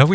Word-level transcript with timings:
Eva 0.00 0.14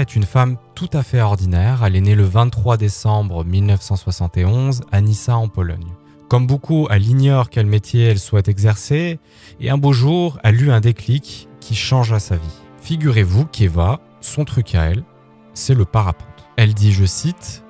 est 0.00 0.14
une 0.14 0.22
femme 0.22 0.58
tout 0.76 0.90
à 0.92 1.02
fait 1.02 1.20
ordinaire. 1.20 1.82
Elle 1.84 1.96
est 1.96 2.00
née 2.00 2.14
le 2.14 2.22
23 2.22 2.76
décembre 2.76 3.44
1971 3.44 4.82
à 4.92 5.00
Nissa 5.00 5.36
en 5.36 5.48
Pologne. 5.48 5.90
Comme 6.28 6.46
beaucoup, 6.46 6.86
elle 6.88 7.04
ignore 7.04 7.50
quel 7.50 7.66
métier 7.66 8.04
elle 8.04 8.20
souhaite 8.20 8.46
exercer 8.46 9.18
et 9.58 9.70
un 9.70 9.76
beau 9.76 9.92
jour, 9.92 10.38
elle 10.44 10.62
eut 10.62 10.70
un 10.70 10.78
déclic 10.78 11.48
qui 11.58 11.74
changea 11.74 12.20
sa 12.20 12.36
vie. 12.36 12.60
Figurez-vous 12.80 13.46
qu'Eva, 13.46 13.98
son 14.20 14.44
truc 14.44 14.76
à 14.76 14.84
elle, 14.84 15.02
c'est 15.52 15.74
le 15.74 15.84
parapente. 15.84 16.46
Elle 16.56 16.72
dit, 16.72 16.92
je 16.92 17.04
cite, 17.04 17.64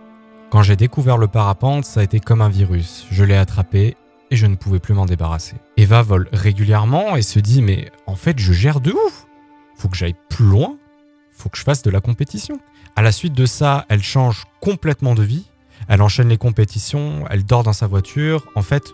Quand 0.50 0.60
j'ai 0.60 0.76
découvert 0.76 1.16
le 1.16 1.28
parapente, 1.28 1.86
ça 1.86 2.00
a 2.00 2.02
été 2.02 2.20
comme 2.20 2.42
un 2.42 2.50
virus. 2.50 3.06
Je 3.10 3.24
l'ai 3.24 3.36
attrapé 3.36 3.96
et 4.30 4.36
je 4.36 4.46
ne 4.46 4.56
pouvais 4.56 4.80
plus 4.80 4.92
m'en 4.92 5.06
débarrasser. 5.06 5.56
Eva 5.78 6.02
vole 6.02 6.28
régulièrement 6.30 7.16
et 7.16 7.22
se 7.22 7.38
dit, 7.38 7.62
mais 7.62 7.90
en 8.06 8.16
fait, 8.16 8.38
je 8.38 8.52
gère 8.52 8.80
de 8.80 8.92
ouf. 8.92 9.26
Faut 9.76 9.88
que 9.88 9.96
j'aille 9.96 10.16
plus 10.28 10.44
loin. 10.44 10.76
Faut 11.38 11.48
que 11.48 11.56
je 11.56 11.62
fasse 11.62 11.82
de 11.82 11.90
la 11.90 12.00
compétition. 12.00 12.58
À 12.96 13.02
la 13.02 13.12
suite 13.12 13.32
de 13.32 13.46
ça, 13.46 13.86
elle 13.88 14.02
change 14.02 14.44
complètement 14.60 15.14
de 15.14 15.22
vie. 15.22 15.46
Elle 15.86 16.02
enchaîne 16.02 16.28
les 16.28 16.36
compétitions, 16.36 17.24
elle 17.30 17.46
dort 17.46 17.62
dans 17.62 17.72
sa 17.72 17.86
voiture. 17.86 18.44
En 18.56 18.62
fait, 18.62 18.92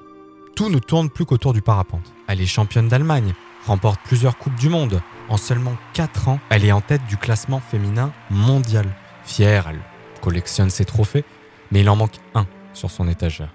tout 0.54 0.68
ne 0.68 0.78
tourne 0.78 1.08
plus 1.08 1.24
qu'autour 1.24 1.54
du 1.54 1.62
parapente. 1.62 2.12
Elle 2.28 2.42
est 2.42 2.46
championne 2.46 2.88
d'Allemagne, 2.88 3.32
remporte 3.66 3.98
plusieurs 4.04 4.36
Coupes 4.36 4.56
du 4.56 4.68
Monde. 4.68 5.00
En 5.30 5.38
seulement 5.38 5.74
4 5.94 6.28
ans, 6.28 6.38
elle 6.50 6.66
est 6.66 6.72
en 6.72 6.82
tête 6.82 7.06
du 7.08 7.16
classement 7.16 7.60
féminin 7.60 8.12
mondial. 8.28 8.86
Fière, 9.24 9.68
elle 9.70 9.80
collectionne 10.20 10.68
ses 10.68 10.84
trophées, 10.84 11.24
mais 11.72 11.80
il 11.80 11.88
en 11.88 11.96
manque 11.96 12.18
un 12.34 12.46
sur 12.74 12.90
son 12.90 13.08
étagère, 13.08 13.54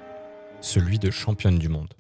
celui 0.62 0.98
de 0.98 1.12
championne 1.12 1.60
du 1.60 1.70
monde. 1.70 1.94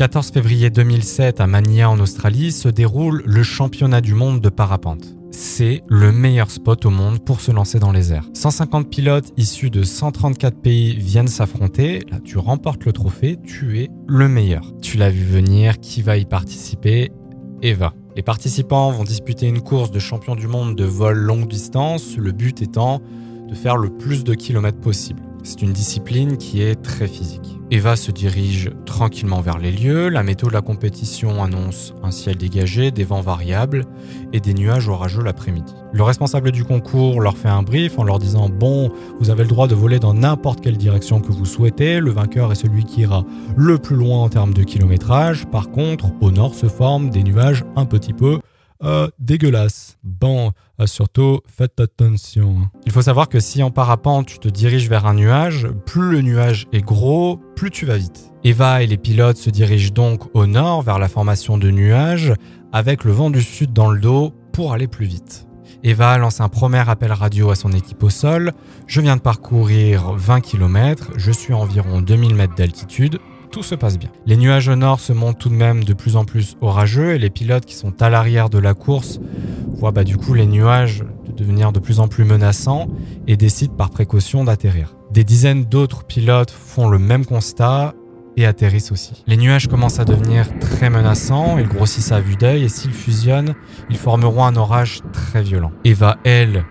14 0.00 0.30
février 0.30 0.70
2007 0.70 1.42
à 1.42 1.46
Mania 1.46 1.90
en 1.90 2.00
Australie 2.00 2.52
se 2.52 2.70
déroule 2.70 3.22
le 3.26 3.42
championnat 3.42 4.00
du 4.00 4.14
monde 4.14 4.40
de 4.40 4.48
parapente. 4.48 5.04
C'est 5.30 5.82
le 5.88 6.10
meilleur 6.10 6.50
spot 6.50 6.86
au 6.86 6.90
monde 6.90 7.22
pour 7.22 7.42
se 7.42 7.52
lancer 7.52 7.78
dans 7.78 7.92
les 7.92 8.10
airs. 8.10 8.26
150 8.32 8.88
pilotes 8.88 9.30
issus 9.36 9.68
de 9.68 9.82
134 9.82 10.58
pays 10.58 10.96
viennent 10.96 11.28
s'affronter. 11.28 12.00
Là, 12.10 12.18
tu 12.24 12.38
remportes 12.38 12.86
le 12.86 12.94
trophée, 12.94 13.36
tu 13.44 13.80
es 13.80 13.90
le 14.08 14.26
meilleur. 14.26 14.72
Tu 14.80 14.96
l'as 14.96 15.10
vu 15.10 15.22
venir, 15.22 15.78
qui 15.80 16.00
va 16.00 16.16
y 16.16 16.24
participer? 16.24 17.12
Eva. 17.60 17.92
Les 18.16 18.22
participants 18.22 18.92
vont 18.92 19.04
disputer 19.04 19.48
une 19.48 19.60
course 19.60 19.90
de 19.90 19.98
champion 19.98 20.34
du 20.34 20.46
monde 20.46 20.76
de 20.76 20.84
vol 20.84 21.18
longue 21.18 21.46
distance, 21.46 22.16
le 22.16 22.32
but 22.32 22.62
étant 22.62 23.02
de 23.50 23.54
faire 23.54 23.76
le 23.76 23.90
plus 23.90 24.24
de 24.24 24.32
kilomètres 24.32 24.80
possible. 24.80 25.20
C'est 25.42 25.62
une 25.62 25.72
discipline 25.72 26.36
qui 26.36 26.62
est 26.62 26.76
très 26.76 27.08
physique. 27.08 27.58
Eva 27.70 27.96
se 27.96 28.10
dirige 28.10 28.70
tranquillement 28.84 29.40
vers 29.40 29.58
les 29.58 29.70
lieux. 29.70 30.08
La 30.08 30.22
météo 30.22 30.48
de 30.48 30.52
la 30.52 30.60
compétition 30.60 31.42
annonce 31.42 31.94
un 32.02 32.10
ciel 32.10 32.36
dégagé, 32.36 32.90
des 32.90 33.04
vents 33.04 33.20
variables 33.20 33.84
et 34.32 34.40
des 34.40 34.54
nuages 34.54 34.88
orageux 34.88 35.22
l'après-midi. 35.22 35.72
Le 35.92 36.02
responsable 36.02 36.50
du 36.50 36.64
concours 36.64 37.20
leur 37.20 37.36
fait 37.36 37.48
un 37.48 37.62
brief 37.62 37.98
en 37.98 38.04
leur 38.04 38.18
disant 38.18 38.48
Bon, 38.48 38.90
vous 39.20 39.30
avez 39.30 39.44
le 39.44 39.48
droit 39.48 39.68
de 39.68 39.74
voler 39.74 39.98
dans 39.98 40.14
n'importe 40.14 40.60
quelle 40.60 40.76
direction 40.76 41.20
que 41.20 41.32
vous 41.32 41.46
souhaitez. 41.46 42.00
Le 42.00 42.10
vainqueur 42.10 42.52
est 42.52 42.56
celui 42.56 42.84
qui 42.84 43.02
ira 43.02 43.24
le 43.56 43.78
plus 43.78 43.96
loin 43.96 44.18
en 44.18 44.28
termes 44.28 44.52
de 44.52 44.64
kilométrage. 44.64 45.46
Par 45.46 45.70
contre, 45.70 46.06
au 46.20 46.30
nord 46.30 46.54
se 46.54 46.66
forment 46.66 47.10
des 47.10 47.22
nuages 47.22 47.64
un 47.76 47.86
petit 47.86 48.12
peu 48.12 48.40
euh, 48.82 49.08
dégueulasses. 49.18 49.98
Bon, 50.20 50.52
euh, 50.78 50.86
surtout, 50.86 51.40
faites 51.46 51.80
attention. 51.80 52.68
Il 52.84 52.92
faut 52.92 53.00
savoir 53.00 53.30
que 53.30 53.40
si 53.40 53.62
en 53.62 53.70
parapente 53.70 54.26
tu 54.26 54.38
te 54.38 54.48
diriges 54.48 54.88
vers 54.88 55.06
un 55.06 55.14
nuage, 55.14 55.66
plus 55.86 56.10
le 56.10 56.20
nuage 56.20 56.66
est 56.72 56.82
gros, 56.82 57.40
plus 57.56 57.70
tu 57.70 57.86
vas 57.86 57.96
vite. 57.96 58.30
Eva 58.44 58.82
et 58.82 58.86
les 58.86 58.98
pilotes 58.98 59.38
se 59.38 59.48
dirigent 59.48 59.92
donc 59.94 60.24
au 60.34 60.46
nord 60.46 60.82
vers 60.82 60.98
la 60.98 61.08
formation 61.08 61.56
de 61.56 61.70
nuages 61.70 62.34
avec 62.70 63.04
le 63.04 63.12
vent 63.12 63.30
du 63.30 63.40
sud 63.40 63.72
dans 63.72 63.90
le 63.90 63.98
dos 63.98 64.34
pour 64.52 64.74
aller 64.74 64.88
plus 64.88 65.06
vite. 65.06 65.46
Eva 65.82 66.18
lance 66.18 66.42
un 66.42 66.50
premier 66.50 66.86
appel 66.86 67.12
radio 67.12 67.50
à 67.50 67.54
son 67.54 67.72
équipe 67.72 68.02
au 68.02 68.10
sol. 68.10 68.52
Je 68.86 69.00
viens 69.00 69.16
de 69.16 69.22
parcourir 69.22 70.12
20 70.12 70.42
km, 70.42 71.12
je 71.16 71.30
suis 71.30 71.54
à 71.54 71.56
environ 71.56 72.02
2000 72.02 72.34
mètres 72.34 72.54
d'altitude, 72.54 73.18
tout 73.50 73.62
se 73.62 73.74
passe 73.74 73.98
bien. 73.98 74.10
Les 74.26 74.36
nuages 74.36 74.68
au 74.68 74.76
nord 74.76 75.00
se 75.00 75.12
montent 75.12 75.38
tout 75.38 75.48
de 75.48 75.54
même 75.54 75.84
de 75.84 75.92
plus 75.92 76.16
en 76.16 76.24
plus 76.24 76.56
orageux 76.60 77.14
et 77.14 77.18
les 77.18 77.30
pilotes 77.30 77.64
qui 77.64 77.74
sont 77.74 78.00
à 78.02 78.08
l'arrière 78.08 78.48
de 78.48 78.58
la 78.58 78.74
course 78.74 79.20
voient 79.68 79.92
bah, 79.92 80.04
du 80.04 80.16
coup 80.16 80.34
les 80.34 80.46
nuages 80.46 81.04
devenir 81.36 81.72
de 81.72 81.80
plus 81.80 82.00
en 82.00 82.08
plus 82.08 82.24
menaçants 82.24 82.88
et 83.26 83.36
décident 83.36 83.74
par 83.74 83.90
précaution 83.90 84.44
d'atterrir. 84.44 84.94
Des 85.10 85.24
dizaines 85.24 85.64
d'autres 85.64 86.04
pilotes 86.04 86.50
font 86.50 86.88
le 86.88 86.98
même 86.98 87.24
constat 87.24 87.94
et 88.36 88.46
atterrissent 88.46 88.92
aussi. 88.92 89.24
Les 89.26 89.36
nuages 89.36 89.66
commencent 89.66 89.98
à 89.98 90.04
devenir 90.04 90.46
très 90.60 90.90
menaçants, 90.90 91.58
ils 91.58 91.66
grossissent 91.66 92.12
à 92.12 92.20
vue 92.20 92.36
d'œil 92.36 92.64
et 92.64 92.68
s'ils 92.68 92.92
fusionnent, 92.92 93.54
ils 93.88 93.96
formeront 93.96 94.44
un 94.44 94.56
orage 94.56 95.00
très 95.12 95.42
violent. 95.42 95.72
Eva, 95.84 96.18
elle, 96.24 96.64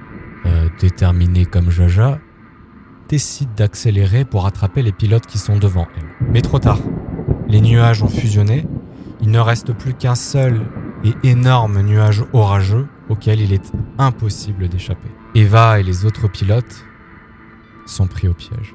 euh, 0.46 0.70
déterminée 0.80 1.46
comme 1.46 1.70
Jaja, 1.70 2.20
décide 3.10 3.54
d'accélérer 3.56 4.24
pour 4.24 4.46
attraper 4.46 4.82
les 4.84 4.92
pilotes 4.92 5.26
qui 5.26 5.40
sont 5.40 5.58
devant 5.58 5.88
elle. 5.98 6.28
Mais 6.32 6.42
trop 6.42 6.60
tard. 6.60 6.80
Les 7.48 7.60
nuages 7.60 8.04
ont 8.04 8.08
fusionné. 8.08 8.66
Il 9.22 9.32
ne 9.32 9.40
reste 9.40 9.74
plus 9.74 9.94
qu'un 9.94 10.16
seul 10.16 10.62
et 11.04 11.14
énorme 11.28 11.82
nuage 11.82 12.24
orageux 12.32 12.88
auquel 13.10 13.42
il 13.42 13.52
est 13.52 13.72
impossible 13.98 14.70
d'échapper. 14.70 15.10
Eva 15.36 15.80
et 15.80 15.84
les 15.84 16.06
autres 16.06 16.28
pilotes 16.28 16.86
sont 17.86 18.08
pris 18.08 18.28
au 18.28 18.34
piège. 18.34 18.74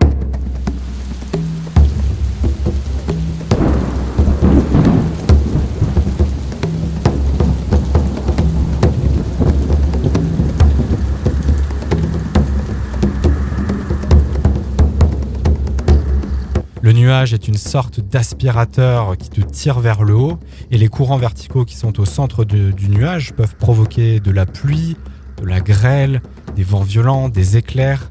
Nuage 17.04 17.34
est 17.34 17.48
une 17.48 17.59
sorte 17.59 18.00
d'aspirateur 18.00 19.19
qui 19.19 19.28
te 19.28 19.42
tire 19.42 19.78
vers 19.78 20.04
le 20.04 20.15
haut 20.15 20.38
et 20.70 20.78
les 20.78 20.88
courants 20.88 21.19
verticaux 21.19 21.66
qui 21.66 21.76
sont 21.76 22.00
au 22.00 22.06
centre 22.06 22.47
du 22.47 22.88
nuage 22.88 23.34
peuvent 23.34 23.56
provoquer 23.56 24.20
de 24.20 24.31
la 24.31 24.47
pluie, 24.47 24.97
de 25.37 25.44
la 25.44 25.60
grêle, 25.60 26.22
des 26.56 26.62
vents 26.62 26.81
violents, 26.81 27.28
des 27.28 27.59
éclairs. 27.59 28.10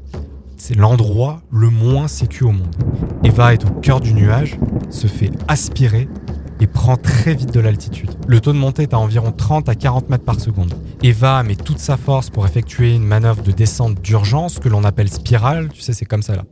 C'est 0.56 0.76
l'endroit 0.76 1.42
le 1.50 1.70
moins 1.70 2.06
sécu 2.06 2.44
au 2.44 2.52
monde. 2.52 2.76
Eva 3.24 3.52
est 3.52 3.64
au 3.64 3.70
cœur 3.70 4.00
du 4.00 4.14
nuage, 4.14 4.60
se 4.90 5.08
fait 5.08 5.32
aspirer 5.48 6.08
et 6.60 6.66
prend 6.66 6.96
très 6.96 7.34
vite 7.34 7.52
de 7.52 7.60
l'altitude. 7.60 8.10
Le 8.26 8.40
taux 8.40 8.52
de 8.52 8.58
montée 8.58 8.82
est 8.82 8.94
à 8.94 8.98
environ 8.98 9.32
30 9.32 9.68
à 9.68 9.74
40 9.74 10.10
mètres 10.10 10.24
par 10.24 10.40
seconde. 10.40 10.74
Eva 11.02 11.42
met 11.42 11.56
toute 11.56 11.78
sa 11.78 11.96
force 11.96 12.30
pour 12.30 12.46
effectuer 12.46 12.94
une 12.94 13.04
manœuvre 13.04 13.42
de 13.42 13.52
descente 13.52 14.00
d'urgence 14.00 14.58
que 14.58 14.68
l'on 14.68 14.84
appelle 14.84 15.10
spirale. 15.10 15.68
Tu 15.72 15.80
sais, 15.80 15.92
c'est 15.92 16.04
comme 16.04 16.22
ça 16.22 16.36
là. 16.36 16.44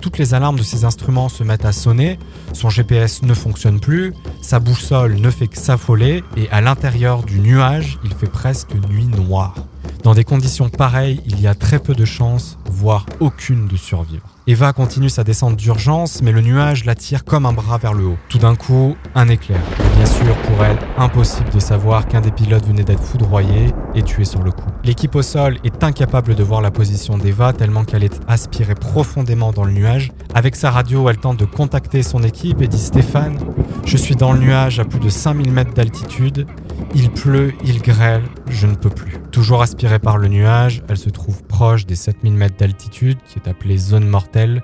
Toutes 0.00 0.18
les 0.18 0.34
alarmes 0.34 0.58
de 0.58 0.62
ses 0.62 0.84
instruments 0.84 1.28
se 1.28 1.44
mettent 1.44 1.64
à 1.64 1.72
sonner, 1.72 2.18
son 2.52 2.70
GPS 2.70 3.22
ne 3.22 3.34
fonctionne 3.34 3.80
plus, 3.80 4.14
sa 4.40 4.58
boussole 4.58 5.16
ne 5.16 5.30
fait 5.30 5.48
que 5.48 5.58
s'affoler 5.58 6.24
et 6.36 6.48
à 6.50 6.60
l'intérieur 6.60 7.22
du 7.22 7.40
nuage, 7.40 7.98
il 8.04 8.14
fait 8.14 8.30
presque 8.30 8.74
nuit 8.88 9.06
noire. 9.06 9.54
Dans 10.02 10.14
des 10.14 10.24
conditions 10.24 10.70
pareilles, 10.70 11.20
il 11.26 11.40
y 11.40 11.46
a 11.46 11.54
très 11.54 11.78
peu 11.78 11.94
de 11.94 12.06
chances, 12.06 12.58
voire 12.80 13.04
aucune 13.20 13.66
de 13.66 13.76
survivre. 13.76 14.24
Eva 14.46 14.72
continue 14.72 15.10
sa 15.10 15.22
descente 15.22 15.54
d'urgence, 15.54 16.22
mais 16.22 16.32
le 16.32 16.40
nuage 16.40 16.86
l'attire 16.86 17.26
comme 17.26 17.44
un 17.44 17.52
bras 17.52 17.76
vers 17.76 17.92
le 17.92 18.06
haut. 18.06 18.16
Tout 18.30 18.38
d'un 18.38 18.54
coup, 18.54 18.96
un 19.14 19.28
éclair. 19.28 19.60
Bien 19.96 20.06
sûr, 20.06 20.34
pour 20.34 20.64
elle, 20.64 20.78
impossible 20.96 21.50
de 21.50 21.60
savoir 21.60 22.08
qu'un 22.08 22.22
des 22.22 22.30
pilotes 22.30 22.66
venait 22.66 22.82
d'être 22.82 23.02
foudroyé 23.02 23.74
et 23.94 24.02
tué 24.02 24.24
sur 24.24 24.42
le 24.42 24.50
coup. 24.50 24.70
L'équipe 24.82 25.14
au 25.14 25.20
sol 25.20 25.58
est 25.62 25.84
incapable 25.84 26.34
de 26.34 26.42
voir 26.42 26.62
la 26.62 26.70
position 26.70 27.18
d'Eva 27.18 27.52
tellement 27.52 27.84
qu'elle 27.84 28.02
est 28.02 28.18
aspirée 28.28 28.74
profondément 28.74 29.52
dans 29.52 29.64
le 29.64 29.72
nuage. 29.72 30.10
Avec 30.34 30.56
sa 30.56 30.70
radio, 30.70 31.06
elle 31.10 31.18
tente 31.18 31.38
de 31.38 31.44
contacter 31.44 32.02
son 32.02 32.22
équipe 32.22 32.62
et 32.62 32.68
dit 32.68 32.78
Stéphane, 32.78 33.38
je 33.84 33.98
suis 33.98 34.16
dans 34.16 34.32
le 34.32 34.38
nuage 34.38 34.80
à 34.80 34.86
plus 34.86 35.00
de 35.00 35.10
5000 35.10 35.52
mètres 35.52 35.74
d'altitude. 35.74 36.46
Il 36.94 37.10
pleut, 37.10 37.52
il 37.62 37.82
grêle, 37.82 38.22
je 38.48 38.66
ne 38.66 38.74
peux 38.74 38.88
plus. 38.88 39.19
Toujours 39.32 39.62
aspirée 39.62 40.00
par 40.00 40.18
le 40.18 40.26
nuage, 40.26 40.82
elle 40.88 40.96
se 40.96 41.08
trouve 41.08 41.44
proche 41.44 41.86
des 41.86 41.94
7000 41.94 42.32
mètres 42.34 42.56
d'altitude, 42.58 43.18
qui 43.28 43.38
est 43.38 43.48
appelée 43.48 43.78
zone 43.78 44.06
mortelle, 44.06 44.62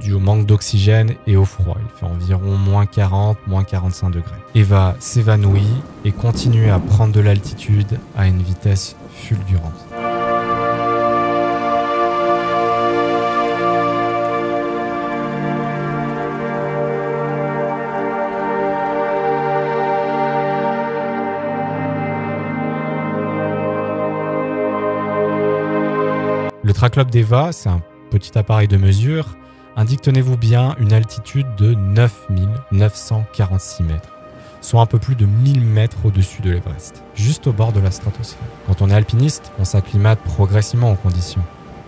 due 0.00 0.12
au 0.12 0.20
manque 0.20 0.46
d'oxygène 0.46 1.14
et 1.26 1.36
au 1.36 1.44
froid. 1.44 1.76
Il 1.80 1.98
fait 1.98 2.06
environ 2.06 2.56
moins 2.56 2.86
40, 2.86 3.38
moins 3.48 3.64
45 3.64 4.10
degrés. 4.10 4.36
Eva 4.54 4.94
s'évanouit 5.00 5.66
et 6.04 6.12
continue 6.12 6.70
à 6.70 6.78
prendre 6.78 7.12
de 7.12 7.20
l'altitude 7.20 7.98
à 8.16 8.28
une 8.28 8.42
vitesse 8.42 8.94
fulgurante. 9.10 9.84
Traclope 26.72 27.10
d'Eva, 27.10 27.52
c'est 27.52 27.68
un 27.68 27.82
petit 28.10 28.36
appareil 28.38 28.68
de 28.68 28.76
mesure, 28.76 29.36
indique, 29.76 30.00
tenez-vous 30.00 30.36
bien, 30.36 30.74
une 30.78 30.92
altitude 30.92 31.46
de 31.56 31.74
9946 31.74 33.82
mètres, 33.82 34.12
soit 34.60 34.80
un 34.80 34.86
peu 34.86 34.98
plus 34.98 35.14
de 35.14 35.26
1000 35.26 35.60
mètres 35.60 35.98
au-dessus 36.04 36.42
de 36.42 36.50
l'Everest, 36.50 37.04
juste 37.14 37.46
au 37.46 37.52
bord 37.52 37.72
de 37.72 37.80
la 37.80 37.90
stratosphère. 37.90 38.48
Quand 38.66 38.80
on 38.80 38.88
est 38.88 38.94
alpiniste, 38.94 39.52
on 39.58 39.64
s'acclimate 39.64 40.20
progressivement 40.20 40.92
aux 40.92 40.96
conditions. 40.96 41.42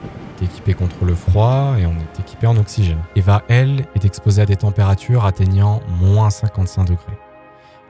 On 0.05 0.43
est 0.43 0.47
équipé 0.47 0.75
contre 0.75 1.07
le 1.07 1.15
froid 1.15 1.77
et 1.79 1.87
on 1.87 1.93
est 1.93 2.21
équipé 2.21 2.47
en 2.47 2.59
oxygène. 2.59 3.01
Eva, 3.15 3.43
elle, 3.49 3.87
est 3.95 4.05
exposée 4.05 4.43
à 4.43 4.47
des 4.47 4.57
températures 4.57 5.25
atteignant 5.25 5.81
moins 6.01 6.29
55 6.29 6.85
degrés. 6.85 7.19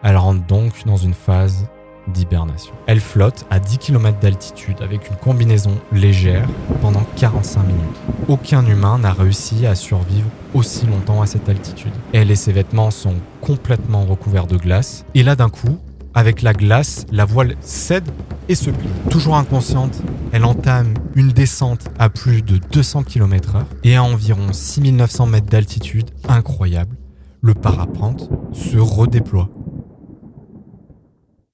Elle 0.05 0.17
rentre 0.17 0.47
donc 0.47 0.85
dans 0.87 0.97
une 0.97 1.15
phase 1.15 1.67
d'hibernation. 2.08 2.73
Elle 2.87 3.00
flotte 3.00 3.47
à 3.50 3.58
10 3.58 3.79
km 3.79 4.19
d'altitude 4.20 4.76
avec 4.81 5.08
une 5.11 5.17
combinaison 5.17 5.73
légère 5.93 6.47
pendant 6.81 7.03
45 7.17 7.62
minutes. 7.62 8.00
Aucun 8.29 8.64
humain 8.67 8.99
n'a 8.99 9.12
réussi 9.12 9.67
à 9.67 9.75
survivre 9.75 10.29
aussi 10.55 10.87
longtemps 10.87 11.23
à 11.23 11.26
cette 11.26 11.49
altitude. 11.49 11.93
Elle 12.12 12.31
et 12.31 12.37
ses 12.37 12.53
vêtements 12.53 12.91
sont 12.91 13.14
complètement 13.41 14.05
recouverts 14.05 14.47
de 14.47 14.56
glace. 14.56 15.05
Et 15.14 15.23
là 15.23 15.37
d'un 15.37 15.49
coup, 15.49 15.79
avec 16.14 16.41
la 16.41 16.55
glace, 16.55 17.05
la 17.12 17.26
voile 17.26 17.56
cède 17.61 18.09
et 18.49 18.55
se 18.55 18.70
plie. 18.70 18.88
Toujours 19.11 19.37
inconsciente, 19.37 20.00
elle 20.32 20.44
entame 20.44 20.94
une 21.14 21.29
descente 21.29 21.88
à 21.99 22.09
plus 22.09 22.43
de 22.43 22.59
200 22.73 23.02
km/h 23.02 23.64
et 23.85 23.97
à 23.97 24.02
environ 24.02 24.52
6900 24.52 25.26
mètres 25.26 25.47
d'altitude, 25.47 26.11
incroyable, 26.29 26.97
le 27.43 27.55
parapente 27.55 28.31
se 28.52 28.79
redéploie. 28.79 29.50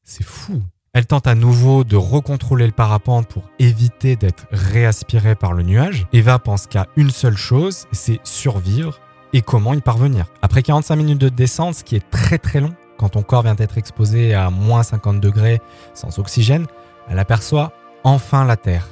C'est 0.04 0.24
fou. 0.24 0.62
Elle 0.94 1.06
tente 1.06 1.26
à 1.26 1.34
nouveau 1.34 1.84
de 1.84 1.96
recontrôler 1.96 2.66
le 2.66 2.72
parapente 2.72 3.26
pour 3.28 3.48
éviter 3.58 4.16
d'être 4.16 4.46
réaspirée 4.50 5.34
par 5.34 5.52
le 5.52 5.62
nuage. 5.62 6.06
Eva 6.12 6.38
pense 6.38 6.66
qu'à 6.66 6.86
une 6.96 7.10
seule 7.10 7.36
chose, 7.36 7.86
c'est 7.92 8.20
survivre 8.24 9.00
et 9.32 9.40
comment 9.40 9.72
y 9.72 9.80
parvenir. 9.80 10.26
Après 10.42 10.62
45 10.62 10.96
minutes 10.96 11.20
de 11.20 11.28
descente, 11.30 11.76
ce 11.76 11.84
qui 11.84 11.96
est 11.96 12.10
très 12.10 12.36
très 12.36 12.60
long, 12.60 12.74
quand 12.98 13.10
ton 13.10 13.22
corps 13.22 13.42
vient 13.42 13.54
d'être 13.54 13.78
exposé 13.78 14.34
à 14.34 14.50
moins 14.50 14.82
50 14.82 15.20
degrés 15.20 15.60
sans 15.94 16.18
oxygène, 16.18 16.66
elle 17.08 17.18
aperçoit 17.18 17.72
enfin 18.04 18.44
la 18.44 18.56
Terre, 18.56 18.88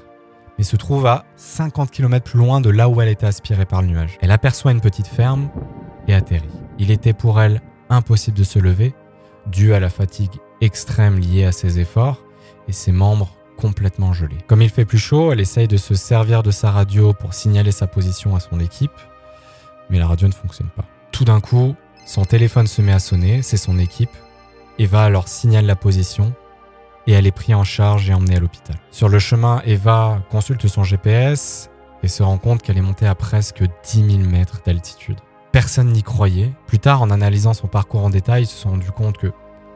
mais 0.57 0.65
se 0.65 0.77
trouve 0.77 1.07
à 1.07 1.25
50 1.37 1.91
km 1.91 2.25
plus 2.25 2.39
loin 2.39 2.61
de 2.61 2.71
là 2.71 2.89
où 2.89 3.01
elle 3.03 3.09
était 3.09 3.27
aspirée 3.27 3.67
par 3.67 3.83
le 3.83 3.89
nuage. 3.89 4.17
Elle 4.23 4.31
aperçoit 4.31 4.73
une 4.73 4.81
petite 4.81 5.07
ferme 5.07 5.51
et 6.09 6.15
atterrit. 6.15 6.49
Il 6.79 6.91
était 6.91 7.13
pour 7.13 7.43
elle 7.43 7.61
impossible 7.91 8.39
de 8.39 8.45
se 8.45 8.59
lever, 8.59 8.95
dû 9.47 9.75
à 9.75 9.81
la 9.81 9.91
fatigue 9.91 10.41
extrême 10.61 11.19
liée 11.19 11.45
à 11.45 11.53
ses 11.53 11.79
efforts 11.79 12.23
et 12.69 12.73
ses 12.73 12.93
membres 12.93 13.31
complètement 13.57 14.13
gelés. 14.13 14.39
Comme 14.47 14.63
il 14.63 14.71
fait 14.71 14.85
plus 14.85 14.99
chaud, 14.99 15.33
elle 15.33 15.41
essaye 15.41 15.69
de 15.69 15.77
se 15.77 15.95
servir 15.95 16.43
de 16.43 16.51
sa 16.51 16.71
radio 16.71 17.13
pour 17.13 17.35
signaler 17.35 17.73
sa 17.73 17.87
position 17.87 18.35
à 18.35 18.41
son 18.41 18.59
équipe, 18.59 18.99
mais 19.91 19.99
la 19.99 20.07
radio 20.07 20.29
ne 20.29 20.33
fonctionne 20.33 20.71
pas. 20.75 20.85
Tout 21.13 21.25
d'un 21.25 21.41
coup, 21.41 21.75
son 22.07 22.25
téléphone 22.25 22.67
se 22.67 22.81
met 22.81 22.93
à 22.93 22.99
sonner, 22.99 23.43
c'est 23.43 23.57
son 23.57 23.79
équipe. 23.79 24.11
Eva 24.79 25.03
alors 25.05 25.29
signale 25.29 25.67
la 25.67 25.77
position 25.77 26.33
et 27.07 27.13
elle 27.13 27.27
est 27.27 27.33
prise 27.33 27.55
en 27.55 27.65
charge 27.65 28.09
et 28.09 28.15
emmenée 28.15 28.37
à 28.37 28.41
l'hôpital. 28.41 28.77
Sur 28.91 29.09
le 29.09 29.19
chemin, 29.19 29.63
Eva 29.67 30.23
consulte 30.31 30.67
son 30.69 30.85
GPS 30.85 31.71
et 32.03 32.09
se 32.09 32.23
rend 32.23 32.39
compte 32.39 32.63
qu'elle 32.63 32.79
est 32.79 32.83
montée 32.83 33.07
à 33.07 33.15
presque 33.15 33.63
10 33.85 34.19
000 34.19 34.31
mètres 34.31 34.61
d'altitude. 34.65 35.19
Personne 35.53 35.89
n'y 35.89 36.03
croyait. 36.03 36.53
Plus 36.67 36.79
tard, 36.79 37.03
en 37.03 37.11
analysant 37.11 37.53
son 37.53 37.67
parcours 37.67 38.05
en 38.05 38.11
détail, 38.11 38.45
ils 38.45 38.47
se 38.47 38.57
sont 38.57 38.71
rendu 38.71 38.91
compte 38.91 39.19
que 39.19 39.33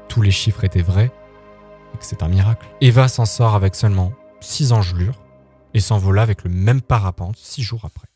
tous 0.08 0.22
les 0.22 0.30
chiffres 0.30 0.64
étaient 0.64 0.82
vrais 0.82 1.10
et 1.94 1.98
que 1.98 2.04
c'est 2.04 2.22
un 2.22 2.28
miracle. 2.28 2.66
Eva 2.80 3.08
s'en 3.08 3.24
sort 3.24 3.54
avec 3.54 3.74
seulement 3.74 4.12
6 4.40 4.72
engelures 4.72 5.20
et 5.74 5.80
s'envola 5.80 6.22
avec 6.22 6.44
le 6.44 6.50
même 6.50 6.80
parapente 6.80 7.36
6 7.36 7.62
jours 7.62 7.84
après. 7.84 8.08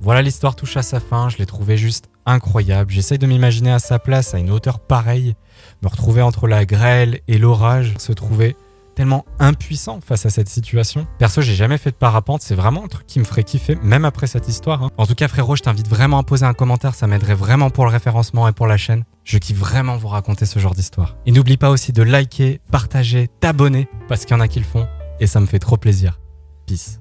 Voilà, 0.00 0.20
l'histoire 0.20 0.54
touche 0.54 0.76
à 0.76 0.82
sa 0.82 1.00
fin, 1.00 1.30
je 1.30 1.38
l'ai 1.38 1.46
trouvé 1.46 1.78
juste 1.78 2.10
incroyable. 2.26 2.90
J'essaye 2.90 3.18
de 3.18 3.26
m'imaginer 3.26 3.72
à 3.72 3.78
sa 3.78 3.98
place, 3.98 4.34
à 4.34 4.38
une 4.38 4.50
hauteur 4.50 4.78
pareille, 4.78 5.34
me 5.82 5.88
retrouver 5.88 6.20
entre 6.20 6.46
la 6.46 6.66
grêle 6.66 7.20
et 7.26 7.38
l'orage, 7.38 7.94
se 7.98 8.12
trouver 8.12 8.54
tellement 8.94 9.24
impuissant 9.38 10.00
face 10.00 10.24
à 10.26 10.30
cette 10.30 10.48
situation. 10.48 11.06
Perso, 11.18 11.42
j'ai 11.42 11.54
jamais 11.54 11.78
fait 11.78 11.90
de 11.90 11.96
parapente, 11.96 12.42
c'est 12.42 12.54
vraiment 12.54 12.84
un 12.84 12.88
truc 12.88 13.06
qui 13.06 13.18
me 13.18 13.24
ferait 13.24 13.44
kiffer, 13.44 13.76
même 13.82 14.04
après 14.04 14.26
cette 14.26 14.48
histoire. 14.48 14.82
hein. 14.82 14.90
En 14.96 15.06
tout 15.06 15.14
cas, 15.14 15.28
frérot, 15.28 15.56
je 15.56 15.62
t'invite 15.62 15.88
vraiment 15.88 16.18
à 16.18 16.22
poser 16.22 16.46
un 16.46 16.54
commentaire, 16.54 16.94
ça 16.94 17.06
m'aiderait 17.06 17.34
vraiment 17.34 17.70
pour 17.70 17.84
le 17.84 17.90
référencement 17.90 18.48
et 18.48 18.52
pour 18.52 18.66
la 18.66 18.76
chaîne. 18.76 19.04
Je 19.24 19.38
kiffe 19.38 19.58
vraiment 19.58 19.96
vous 19.96 20.08
raconter 20.08 20.46
ce 20.46 20.58
genre 20.58 20.74
d'histoire. 20.74 21.16
Et 21.26 21.32
n'oublie 21.32 21.56
pas 21.56 21.70
aussi 21.70 21.92
de 21.92 22.02
liker, 22.02 22.60
partager, 22.70 23.28
t'abonner, 23.40 23.88
parce 24.08 24.24
qu'il 24.24 24.36
y 24.36 24.38
en 24.38 24.40
a 24.40 24.48
qui 24.48 24.58
le 24.58 24.64
font, 24.64 24.86
et 25.20 25.26
ça 25.26 25.40
me 25.40 25.46
fait 25.46 25.58
trop 25.58 25.76
plaisir. 25.76 26.20
Peace. 26.66 27.00